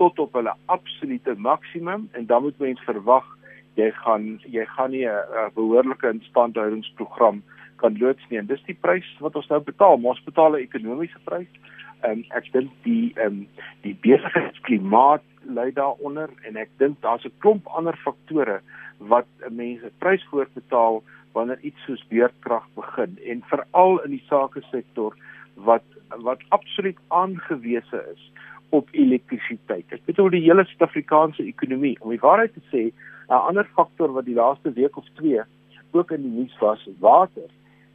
[0.00, 3.26] tot op hulle absolute maksimum en dan moet mens verwag
[3.80, 7.42] jy gaan jy gaan nie 'n behoorlike instandhoudingsprogram
[7.80, 8.38] kan loods nie.
[8.38, 11.52] En dis die prys wat ons nou betaal maar ons betaal 'n ekonomiese prys.
[12.02, 13.48] En ek dink die ehm um,
[13.82, 18.60] die besigheidsklimaat lei daaronder en ek dink daar's 'n klomp ander faktore
[18.98, 25.16] wat mense prys voorbetaal wanneer iets soos beerdkrag begin en veral in die sake sektor
[25.54, 25.86] wat
[26.24, 28.22] wat absoluut aangewese is
[28.74, 29.86] op elektrisiteit.
[29.94, 31.96] Ek bedoel die hele Suid-Afrikaanse ekonomie.
[32.00, 32.82] Om die waarheid te sê,
[33.30, 35.42] 'n ander faktor wat die laaste week of twee
[35.92, 37.50] ook in die nuus was, water.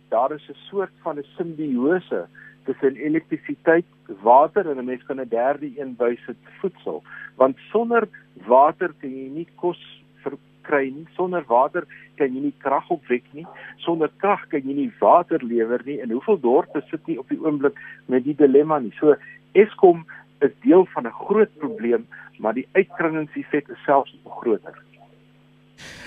[0.10, 2.28] Daar is 'n soort van 'n simbiose
[2.64, 3.86] tussen elektrisiteit,
[4.22, 7.04] water en 'n mens kan 'n derde een bysit voedsel,
[7.36, 8.08] want sonder
[8.48, 9.80] water kan jy nie kos
[10.68, 11.06] kry nie.
[11.16, 11.88] Sonder water
[12.20, 13.46] kan jy nie krag opwek nie.
[13.86, 16.00] Sonder krag kan jy nie water lewer nie.
[16.02, 17.80] En hoeveel dorpe sit nie op die oomblik
[18.12, 18.94] met die dilemma nie.
[19.00, 19.16] So
[19.54, 20.06] Eskom
[20.46, 22.08] is deel van 'n groot probleem,
[22.40, 24.85] maar die uitkringingseffek is selfs groter.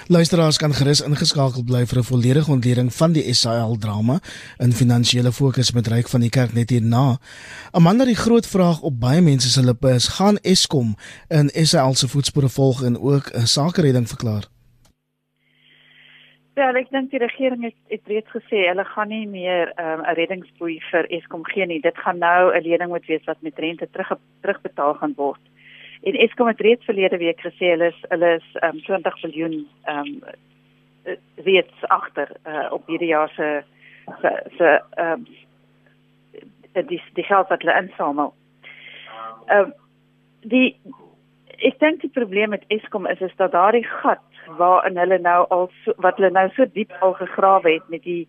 [0.09, 4.19] Luisteraars kan gerus ingeskakel bly vir 'n volledige ontleding van die SAL drama
[4.59, 7.19] in finansiële fokus met Ryk van die Kerk net hierna.
[7.73, 10.97] Amanda die groot vraag op baie mense se lippe is: gaan Eskom
[11.29, 14.45] in SAL se voetspore volg en ook 'n sakeredding verklaar?
[16.59, 20.09] Ja, ek dink die regering het, het reeds gesê hulle gaan nie meer ehm, 'n
[20.09, 21.81] um, reddingsboei vir Eskom gee nie.
[21.81, 24.11] Dit gaan nou 'n lening moet wees wat met rente terug
[24.43, 25.41] terugbetaal gaan word.
[26.03, 29.99] En Eskom het reeds verlede week gesê hulle is hulle is um, 20 miljoen ehm
[29.99, 30.21] um,
[31.45, 33.63] reeds agter uh, op hierdie jaar se
[34.21, 35.25] se se ehm
[36.87, 38.35] die die geld wat hulle insamel.
[39.47, 39.73] Ehm um,
[40.41, 40.81] die
[41.59, 44.23] ek dink die probleem met Eskom is is dat daardie gat
[44.57, 48.29] waarin hulle nou al so, wat hulle nou so diep al gegrawe het met die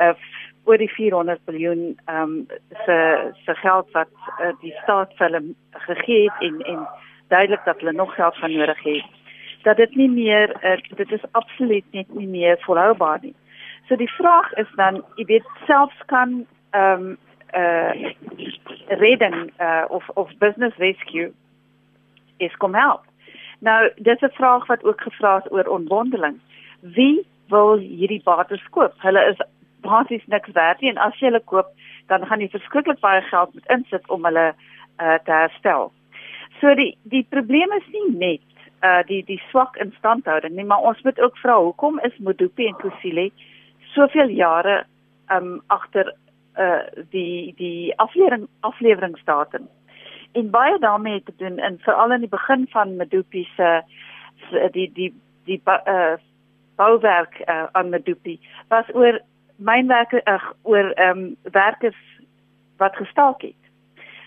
[0.00, 0.14] uh,
[0.68, 2.46] oor die 400 miljoen ehm um,
[2.84, 2.98] se
[3.44, 5.42] se geld wat uh, die staat vir hulle
[5.86, 6.82] gegee het en en
[7.28, 8.98] duidelik dat hulle nog geld gaan nodig hê.
[9.62, 13.34] Dat dit nie meer uh, dit is absoluut net nie meer volhoubaar nie.
[13.88, 17.18] So die vraag is dan, jy weet selfs kan ehm um,
[17.56, 18.12] uh
[19.00, 21.32] redding uh of of business rescue
[22.36, 23.04] is kom help.
[23.58, 26.40] Nou, dis 'n vraag wat ook gevra is oor onbondeling.
[26.80, 28.92] Wie wil hierdie bates koop?
[28.98, 29.40] Hulle is
[29.84, 31.70] basies niks werd nie en as jy hulle koop,
[32.08, 35.90] dan gaan jy verskriklik baie geld moet insit om hulle uh, te herstel.
[36.60, 38.44] So die die probleem is nie net
[38.86, 42.78] uh die die swak instandhouding nie, maar ons moet ook vra hoekom is Modupi en
[42.78, 43.30] Kusile
[43.94, 44.84] soveel jare
[45.34, 46.12] um agter
[46.58, 49.68] uh die die aflewering afleweringsdatum.
[50.38, 53.82] En baie daarmee te doen en veral in die begin van Modupi se
[54.72, 55.12] die die
[55.44, 56.16] die uh
[56.78, 58.38] bouwerk uh, aan Medupi
[58.68, 59.20] was oor
[59.58, 61.96] mynwerke uh, oor ehm um, werkers
[62.76, 63.62] wat gestaak het.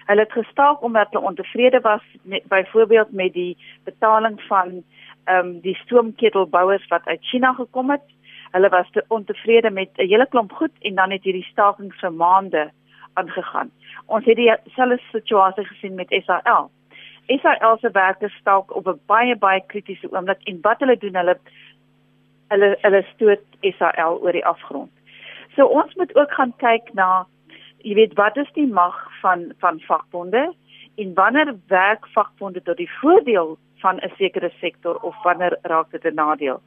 [0.05, 4.83] Hulle het gestaak omdat hulle ontevrede was met byvoorbeeld met die betaling van
[5.23, 8.03] ehm um, die stoomketelbouers wat uit China gekom het.
[8.51, 12.13] Hulle was te ontevrede met 'n hele klomp goed en dan het hierdie staking vir
[12.13, 12.71] maande
[13.13, 13.71] aangegaan.
[14.05, 16.71] Ons het dieselfde situasie gesien met SAL.
[17.27, 21.37] SAL se werkers staak op 'n baie baie kritiese oomblik en wat hulle doen, hulle
[22.47, 24.91] hulle hulle stoot SAL oor die afgrond.
[25.55, 27.25] So ons moet ook gaan kyk na
[27.81, 30.53] jy weet wat is die mag van van vakbonde
[30.95, 36.05] en wanneer werk vakbonde tot die voordeel van 'n sekere sektor of wanneer raak dit
[36.05, 36.61] 'n nadeel.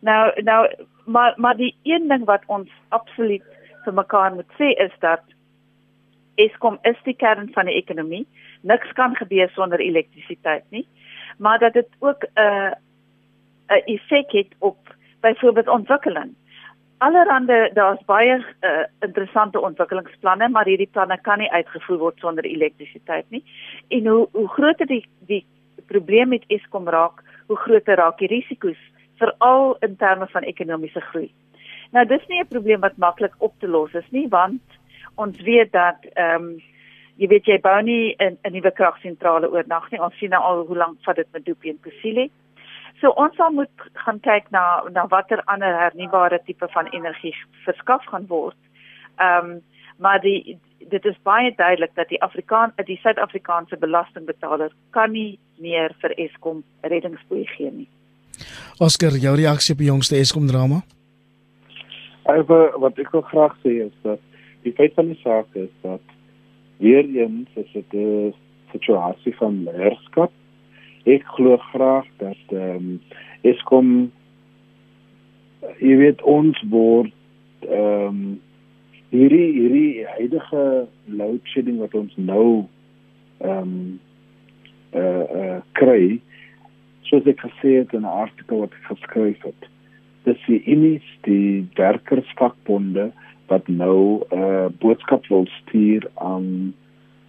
[0.00, 0.70] Nou nou
[1.04, 3.44] maar maar die een ding wat ons absoluut
[3.84, 5.22] vir mekaar moet sê is dat
[6.34, 8.26] Eskom is die kern van die ekonomie.
[8.60, 10.86] Niks kan gebeur sonder elektrisiteit nie.
[11.38, 12.72] Maar dat dit ook 'n uh,
[13.68, 16.34] 'n effek het op byvoorbeeld ontwikkeling.
[17.02, 23.26] Allerhande daar's baie uh, interessante ontwikkelingsplanne, maar hierdie planne kan nie uitgevoer word sonder elektrisiteit
[23.34, 23.42] nie.
[23.88, 25.42] En hoe hoe groter die die
[25.90, 28.78] probleem met Eskom raak, hoe groter raak die risiko's
[29.18, 31.30] veral in terme van ekonomiese groei.
[31.92, 34.62] Nou dis nie 'n probleem wat maklik op te los is nie, want
[35.14, 36.62] ons weet dat ehm um,
[37.16, 40.00] jy weet jy bou nie 'n nuwe kragsentrale oornag nie.
[40.00, 42.30] Ons sien nou al hoe lank vat dit met Dupi en Kusile.
[43.02, 47.34] So ons sal moet gaan kyk na na watter ander hernubare tipe van energie
[47.66, 48.58] verskaf gaan word.
[49.18, 49.60] Ehm um,
[50.02, 50.58] maar die
[50.90, 56.62] dit is baie duidelik dat die Afrikaan die Suid-Afrikaanse belastingbetaler kan nie meer vir Eskom
[56.80, 57.88] reddingsboei gee nie.
[58.78, 60.80] Oscar, jou reaksie op die jongste Eskom drama?
[62.22, 64.22] Alhoewel wat ek wil graag sê is dat
[64.62, 66.14] die feit van die saak is dat
[66.78, 68.34] weer eens is dit 'n
[68.72, 70.32] situasie van leierskap
[71.04, 73.00] ek glo graag dat ehm um,
[73.42, 74.12] Eskom
[75.82, 77.12] jy weet ons word
[77.66, 78.40] ehm um,
[79.12, 80.62] hierdie hierdie huidige
[81.06, 82.64] load shedding wat ons nou
[83.42, 84.00] ehm um,
[84.92, 86.20] eh uh, uh, kry
[87.08, 89.68] soos ek gesê het in 'n artikel wat ek geskryf het
[90.24, 93.10] dis die inis die werkersvakbonde
[93.48, 96.74] wat nou 'n uh, boodskap wil stuur aan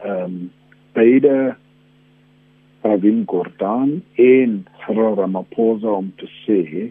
[0.03, 0.51] ehm um,
[0.93, 1.55] beide
[2.83, 6.89] Pravin Gordhan en Cyril Ramaphosa om te sê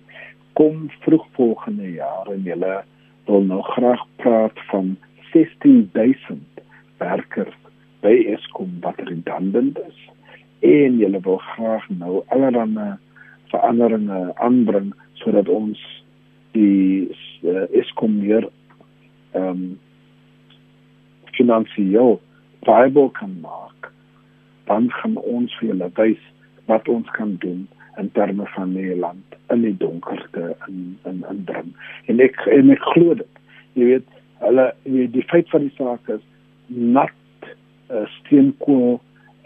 [0.56, 2.78] kom vroeg volgende jaar en julle
[3.28, 4.94] wil nou graag praat van
[5.32, 6.64] 16000
[7.02, 7.58] werkers
[8.00, 10.00] by Eskom wat redundant is
[10.64, 12.96] en julle wil graag nou allerlei
[13.52, 15.80] veranderinge aanbring sodat ons
[16.56, 17.08] die
[17.44, 18.48] uh, Eskom meer
[19.36, 19.64] ehm um,
[21.36, 22.18] finansiëel
[22.64, 23.81] viable kan maak
[24.70, 26.24] dan gaan ons vir julle wys
[26.70, 27.66] wat ons kan doen
[28.00, 31.74] in terme van Nederland in die donkerte in in in drum.
[32.06, 33.40] En ek en ek glo dit.
[33.72, 34.08] Jy weet,
[34.44, 36.24] hulle die feit van die saak is
[36.66, 37.48] nat
[37.90, 39.00] uh, steenkool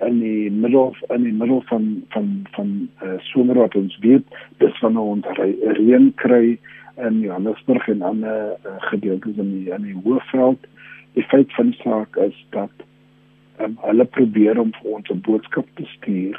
[0.05, 4.81] in die middel in die middel van van van uh, somer wat ons weet dis
[4.83, 6.59] van ons reën kry
[6.97, 10.69] in Johannesburg en ander uh, gedeeltes in die in die Hoëveld.
[11.17, 12.85] Die feit van die saak is dat
[13.61, 16.39] um, hulle probeer om vir ons 'n boodskap te stuur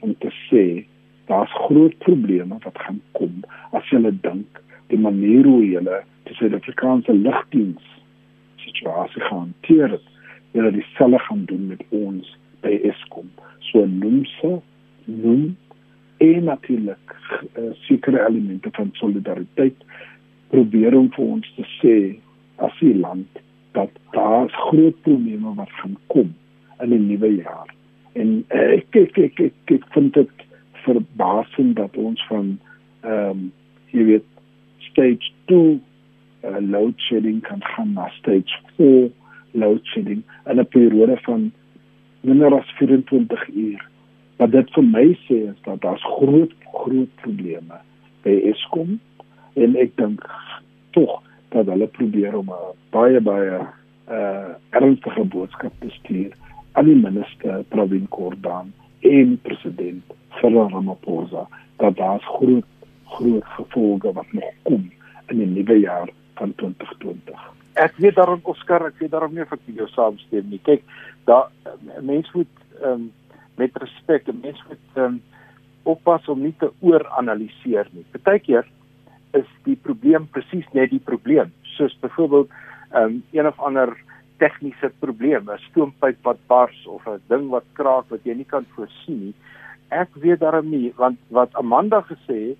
[0.00, 0.84] om te sê
[1.26, 7.14] daar's groot probleme wat gaan kom as jy dink die manier hoe julle die Suid-Afrikaanse
[7.14, 7.86] lugdiens
[8.64, 10.06] situasie hanteer het,
[10.52, 13.28] julle dieselfde gaan doen met ons by Eskom.
[13.70, 14.56] So noem se
[15.04, 15.56] noem
[16.20, 17.14] en natuurlik
[17.58, 19.84] uh, sekere elemente van solidariteit
[20.50, 21.96] probeer om vir ons te sê
[22.56, 23.40] as 'n land
[23.72, 26.34] dat daar groot probleme wat gaan kom
[26.80, 27.74] in die nuwe jaar.
[28.12, 30.46] En uh, ek ek ek ek, ek vind dit
[30.84, 32.58] verbasend dat ons van
[33.00, 33.46] ehm um,
[33.90, 34.26] jy weet
[34.90, 35.80] stage 2
[36.44, 39.10] uh, load shedding kan gaan na stage 4
[39.52, 41.50] load shedding in 'n periode van
[42.20, 43.88] minder as 24 uur.
[44.36, 47.80] Wat dit vir my sê is dat daar's groot groot probleme
[48.22, 49.00] by Eskom
[49.54, 50.24] en ek dink
[50.90, 53.60] tog dat hulle probeer om 'n baie baie
[54.10, 56.34] uh ernstige boodskap te stuur
[56.72, 58.72] aan die minister Pravin Gordhan
[59.06, 62.66] en president Cyril Ramaphosa dat daar groot
[63.10, 64.90] groot gevolge wat nog kom
[65.28, 67.40] in die nuwe jaar van 2020.
[67.72, 70.60] Ek weet daarom Oscar, ek weet daarom nie of ek jou saamstem nie.
[70.66, 70.82] Kyk,
[71.30, 71.50] daar
[72.02, 73.10] mense moet um,
[73.58, 75.20] met respek, mense moet um,
[75.90, 78.04] oppas om nie te ooranaliseer nie.
[78.14, 78.66] Partykeer
[79.38, 82.50] is die probleem presies net die probleem, soos byvoorbeeld
[82.94, 83.96] um, een of ander
[84.38, 88.66] tegniese probleem, 'n stoompyp wat bars of 'n ding wat kraak wat jy nie kan
[88.74, 89.34] voorsien nie.
[89.88, 92.58] Ek weet daarom nie want wat Amanda gesê het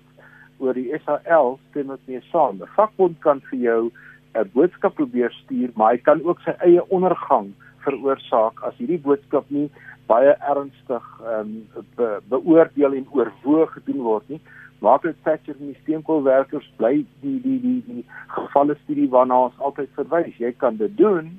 [0.59, 2.61] oor die SAL stem ek mee saam.
[2.61, 3.91] 'n Vakbond kan vir jou
[4.35, 9.49] 'n boodskap probeer stuur, maar hy kan ook sy eie ondergang veroorsaak as hierdie boodskap
[9.49, 9.69] nie
[10.07, 14.41] baie ernstig ehm um, be, beoordeel en oorwoog gedoen word nie.
[14.81, 19.89] Margaret Thatcher en die steenkoolwerkers bly die die die die gevalle studie waarna ons altyd
[19.97, 20.37] verwys.
[20.41, 21.29] Jy kan dit doen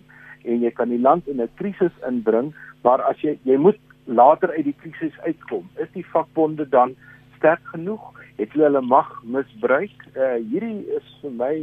[0.43, 2.53] en jy kan die land in 'n krisis inbring,
[2.83, 6.95] maar as jy jy moet later uit die krisis uitkom, is die vakbonde dan
[7.37, 8.03] sterk genoeg?
[8.37, 9.97] Het hulle hulle mag misbruik?
[10.17, 11.55] Uh hierdie is vir my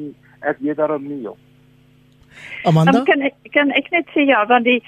[0.42, 1.38] ek weet daarom nie joh.
[2.63, 4.84] Amanda, um, kan ek kan ek net sê ja, want die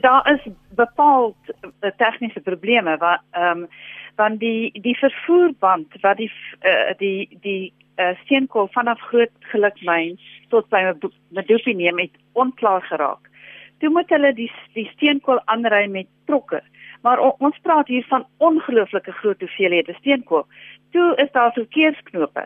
[0.00, 3.68] daar is bepaald uh, tegniese probleme wat ehm um,
[4.16, 6.30] want die die vervoerband wat die
[6.62, 10.92] uh, die die uh, steenkool vanaf groot gelukmyn tot by
[11.28, 13.30] Medupi neem het onklaar geraak.
[13.78, 16.62] Toe moet hulle die die steenkool aanry met trokke
[17.04, 20.46] Maar ons praat hier van ongelooflike groot hoeveelhede steenkool.
[20.90, 22.44] Toe is daar verkeersknope.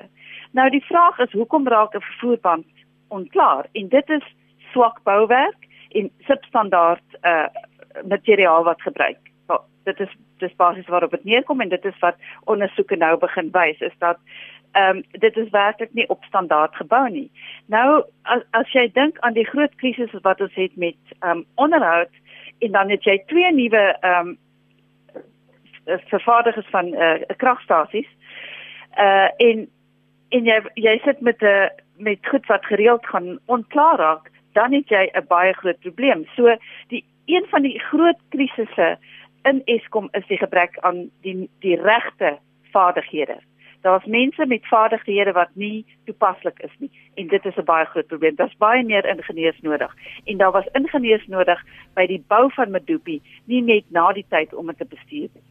[0.50, 2.66] Nou die vraag is hoekom raak 'n vervoerband
[3.08, 3.66] onklaar?
[3.72, 4.24] En dit is
[4.72, 7.46] swak bouwerk en substandaard uh
[8.08, 9.27] materiaal wat gebruik.
[9.88, 13.80] Dit is dis basies waarop dit neerkom en dit is wat ondersoeke nou begin wys
[13.80, 14.18] is dat
[14.76, 17.30] ehm um, dit is werklik nie op standaard gebou nie.
[17.66, 21.44] Nou as as jy dink aan die groot krisis wat ons het met ehm um,
[21.54, 22.12] onderhoud
[22.58, 24.36] en dan het jy twee nuwe ehm um,
[26.12, 28.08] vervaardigers van uh, kragstasies.
[28.98, 29.68] Uh en
[30.28, 34.88] en jy jy sit met 'n met goed wat gereeld gaan onklaar raak, dan het
[34.88, 36.26] jy 'n baie groot probleem.
[36.36, 36.56] So
[36.88, 38.98] die een van die groot krisisse
[39.48, 42.38] in Eskom is die gebrek aan die die regte
[42.72, 43.38] vaardighede.
[43.86, 48.06] Daar's mense met vaardighede wat nie toepaslik is nie en dit is 'n baie groot
[48.06, 48.34] probleem.
[48.34, 53.20] Daar's baie meer ingenieurs nodig en daar was ingenieurs nodig by die bou van Medupi,
[53.44, 55.46] nie net na die tyd om dit te bestuur nie.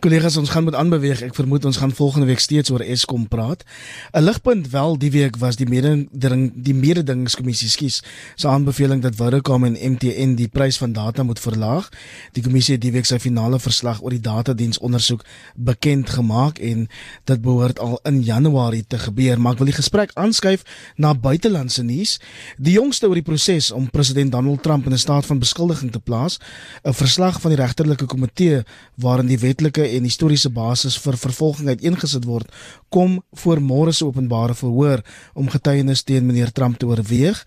[0.00, 1.20] Kollegas, ons gaan met aanbeweeg.
[1.26, 3.64] Ek vermoed ons gaan volgende week steeds oor Eskom praat.
[4.12, 8.02] 'n Ligpunt wel die week was die mededing die mededingingskommissie skies
[8.34, 11.88] se aanbeveling dat Vodacom en MTN die prys van data moet verlaag.
[12.32, 16.88] Die kommissie het die week sy finale verslag oor die datadiens ondersoek bekend gemaak en
[17.24, 20.64] dit behoort al in Januarie te gebeur, maar ek wil die gesprek aanskuif
[20.96, 22.18] na buitelandse nuus.
[22.56, 26.00] Die jongste oor die proses om president Donald Trump in 'n staat van beskuldiging te
[26.00, 26.38] plaas,
[26.84, 28.62] 'n verslag van die regterlike komitee
[28.96, 32.46] waarin die wet wetlike en historiese basis vir vervolging uiteengesit word,
[32.94, 35.02] kom voor môre se openbare verhoor
[35.34, 37.42] om getuienis teen meneer Trump te oorweeg.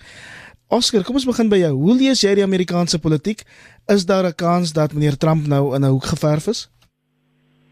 [0.71, 1.71] Oscar, kom ons begin by jou.
[1.75, 3.43] Hoe lees jy die Amerikaanse politiek?
[3.87, 6.69] Is daar 'n kans dat meneer Trump nou in 'n hoek geverf is?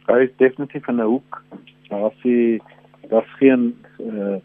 [0.08, 1.44] Hy is definitief in 'n hoek.
[1.90, 2.62] Daar sien
[3.10, 4.40] daar geen uh,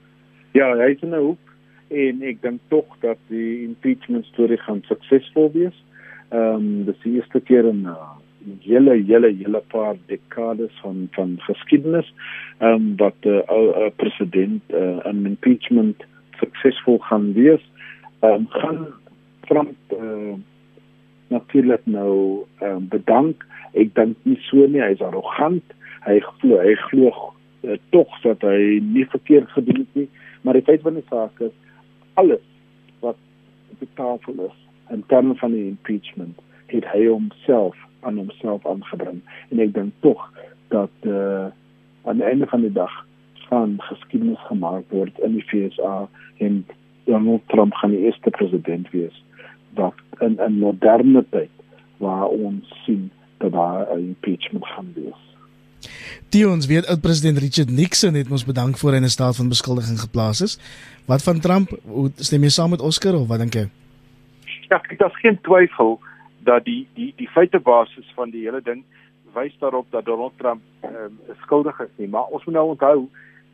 [0.52, 1.44] ja, hy is in 'n hoek
[1.90, 5.84] en ek dink tog dat die impeachment storie gaan suksesvol wees.
[6.30, 8.23] Ehm um, dis die eerste keer in uh,
[8.62, 12.14] hele hele hele paar dekades van van geskiedenis
[12.58, 16.04] ehm um, wat 'n uh, uh, president uh, in impeachment
[16.40, 17.62] suksesvol gaan wees.
[18.20, 18.86] Ehm um, gaan
[19.40, 20.34] Trump uh,
[21.28, 23.46] natuurlik nou um, bedank.
[23.72, 25.64] Ek dink nie so nie, hy's arrogant.
[26.06, 27.10] Hy glo hy glo
[27.64, 30.08] uh, tog dat hy nie verkeerd gedoen het nie,
[30.42, 31.54] maar die feit van die saak is
[32.14, 32.44] alles
[33.00, 33.16] wat
[33.72, 34.58] op die tafel is
[34.90, 40.22] in terme van die impeachment het hy homself aan homself aangebring en ek dink tog
[40.74, 41.50] dat uh,
[42.04, 42.94] aan die einde van die dag
[43.48, 46.08] gaan geskiedenis gemaak word in die FSA
[46.44, 46.64] en
[47.04, 49.24] Donald Trump gaan die eerste president wees
[49.74, 51.50] wat in 'n moderne tyd
[51.96, 55.20] waar ons sien dat daar 'n impeachment gaan wees.
[56.28, 59.36] Die ons weet oud president Richard Nixon het ons bedank voor hy in 'n staat
[59.36, 60.58] van beskuldiging geplaas is.
[61.06, 61.68] Wat van Trump?
[62.16, 63.68] Stem jy saam met Oscar of wat dink jy?
[64.68, 66.00] Ja, ek het geen twyfel
[66.44, 68.84] dat die die die feitebasis van die hele ding
[69.34, 72.98] wys daarop dat Donald Trump um, skuldig is nie, maar ons moet nou onthou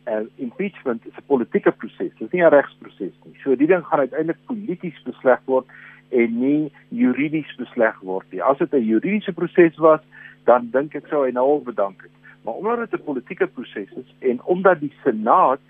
[0.08, 3.36] uh, impeachment is 'n politieke proses, dit is nie 'n regsproses nie.
[3.42, 5.66] So die ding gaan uiteindelik polities besleg word
[6.08, 8.42] en nie juridies besleg word nie.
[8.42, 10.00] As dit 'n juridiese proses was,
[10.44, 12.14] dan dink ek sou hy nou al bedank het.
[12.44, 15.60] Maar omdat dit 'n politieke proses is en omdat die Senaat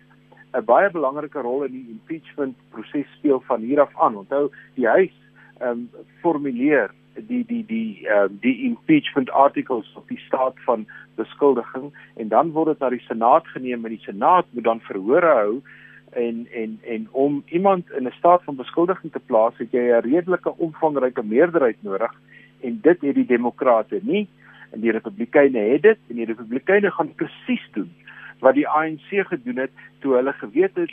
[0.54, 4.16] 'n baie belangrike rol in die impeachment proses speel van hier af aan.
[4.16, 5.14] Onthou, die huis
[5.58, 5.90] ehm um,
[6.20, 12.28] formuleer die die die ehm uh, die impeachment articles op die staat van beskuldiging en
[12.28, 15.60] dan word dit na die senaat geneem en die senaat moet dan verhore hou
[16.10, 20.06] en en en om iemand in 'n staat van beskuldiging te plaas het jy 'n
[20.10, 22.12] redelike omvangryke meerderheid nodig
[22.60, 24.28] en dit het die demokrate nie.
[24.70, 27.90] En die republikeine het dit en die republikeine gaan presies doen
[28.40, 30.92] wat die ANC gedoen het toe hulle geweet het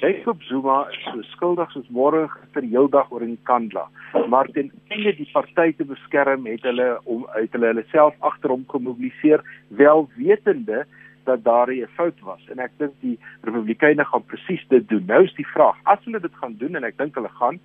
[0.00, 3.84] Jacob Zuma is so skuldig soos môre gister heeldag oor in Kandla.
[4.32, 8.50] Maar ten einde die party te beskerm, het hulle om uit hulle hulle self agter
[8.50, 9.44] hom gemobiliseer,
[9.80, 10.82] wel wetende
[11.24, 12.42] dat daar 'n fout was.
[12.50, 15.04] En ek dink die Republikeine gaan presies dit doen.
[15.06, 17.60] Nou is die vraag, as hulle dit gaan doen en ek dink hulle gaan,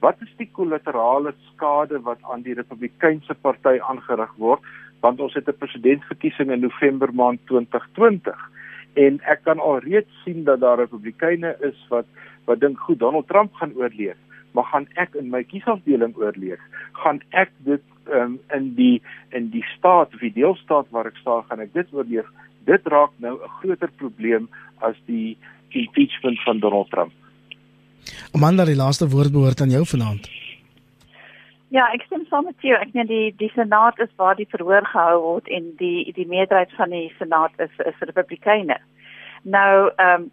[0.00, 4.60] wat is die kollaterale skade wat aan die Republikeinse party aangerig word?
[5.00, 8.50] Want ons het 'n presidentsverkiesing in November maand 2020
[8.94, 12.06] en ek kan alreeds sien dat daar republikeine is wat
[12.44, 14.16] wat dink goed Donald Trump gaan oorleef
[14.52, 16.60] maar gaan ek in my kiesafdeling oorleef?
[17.02, 19.02] Gaan ek dit um, in die
[19.36, 22.28] in die staat of die deelstaat waar ek staan gaan ek dit oorleef?
[22.66, 25.38] Dit raak nou 'n groter probleem as die
[25.68, 27.12] impeachment van Donald Trump.
[28.34, 30.26] Amanda die laaste woord behoort aan jou vanaand
[31.70, 32.74] Ja, ek stem saam met jou.
[32.74, 36.72] Ek meen die die senaat is waar die verhoor gehou word en die die meerderheid
[36.74, 38.78] van die senaat is is republikeine.
[39.42, 40.30] Nou, ehm um,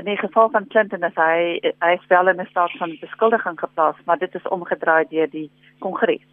[0.00, 3.60] in die geval van Clinton is hy hy is wel in 'n staat van beskuldiging
[3.60, 6.24] geplaas, maar dit is omgedraai deur die kongres.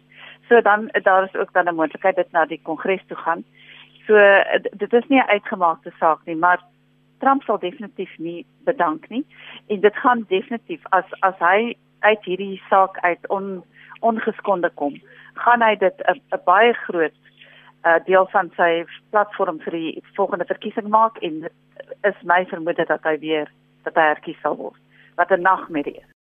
[0.48, 3.44] So dan daar is ook dan 'n moontlikheid dit na die kongres toe gaan.
[4.06, 4.16] So
[4.72, 6.60] dit is nie 'n uitgemaakte saak nie, maar
[7.18, 9.24] Trump sal definitief nie bedank nie
[9.66, 13.64] en dit gaan definitief as as hy uit hierdie saak uit on
[14.00, 15.00] ongeskonde kom,
[15.34, 17.14] gaan hy dit 'n baie groot
[17.86, 21.48] uh, deel van sy platform vir die volgende verkiesing maak en
[22.02, 24.80] is my vermoede dat hy weer dat hy herkies sal word.
[25.16, 26.15] Wat 'n nagmerrie is.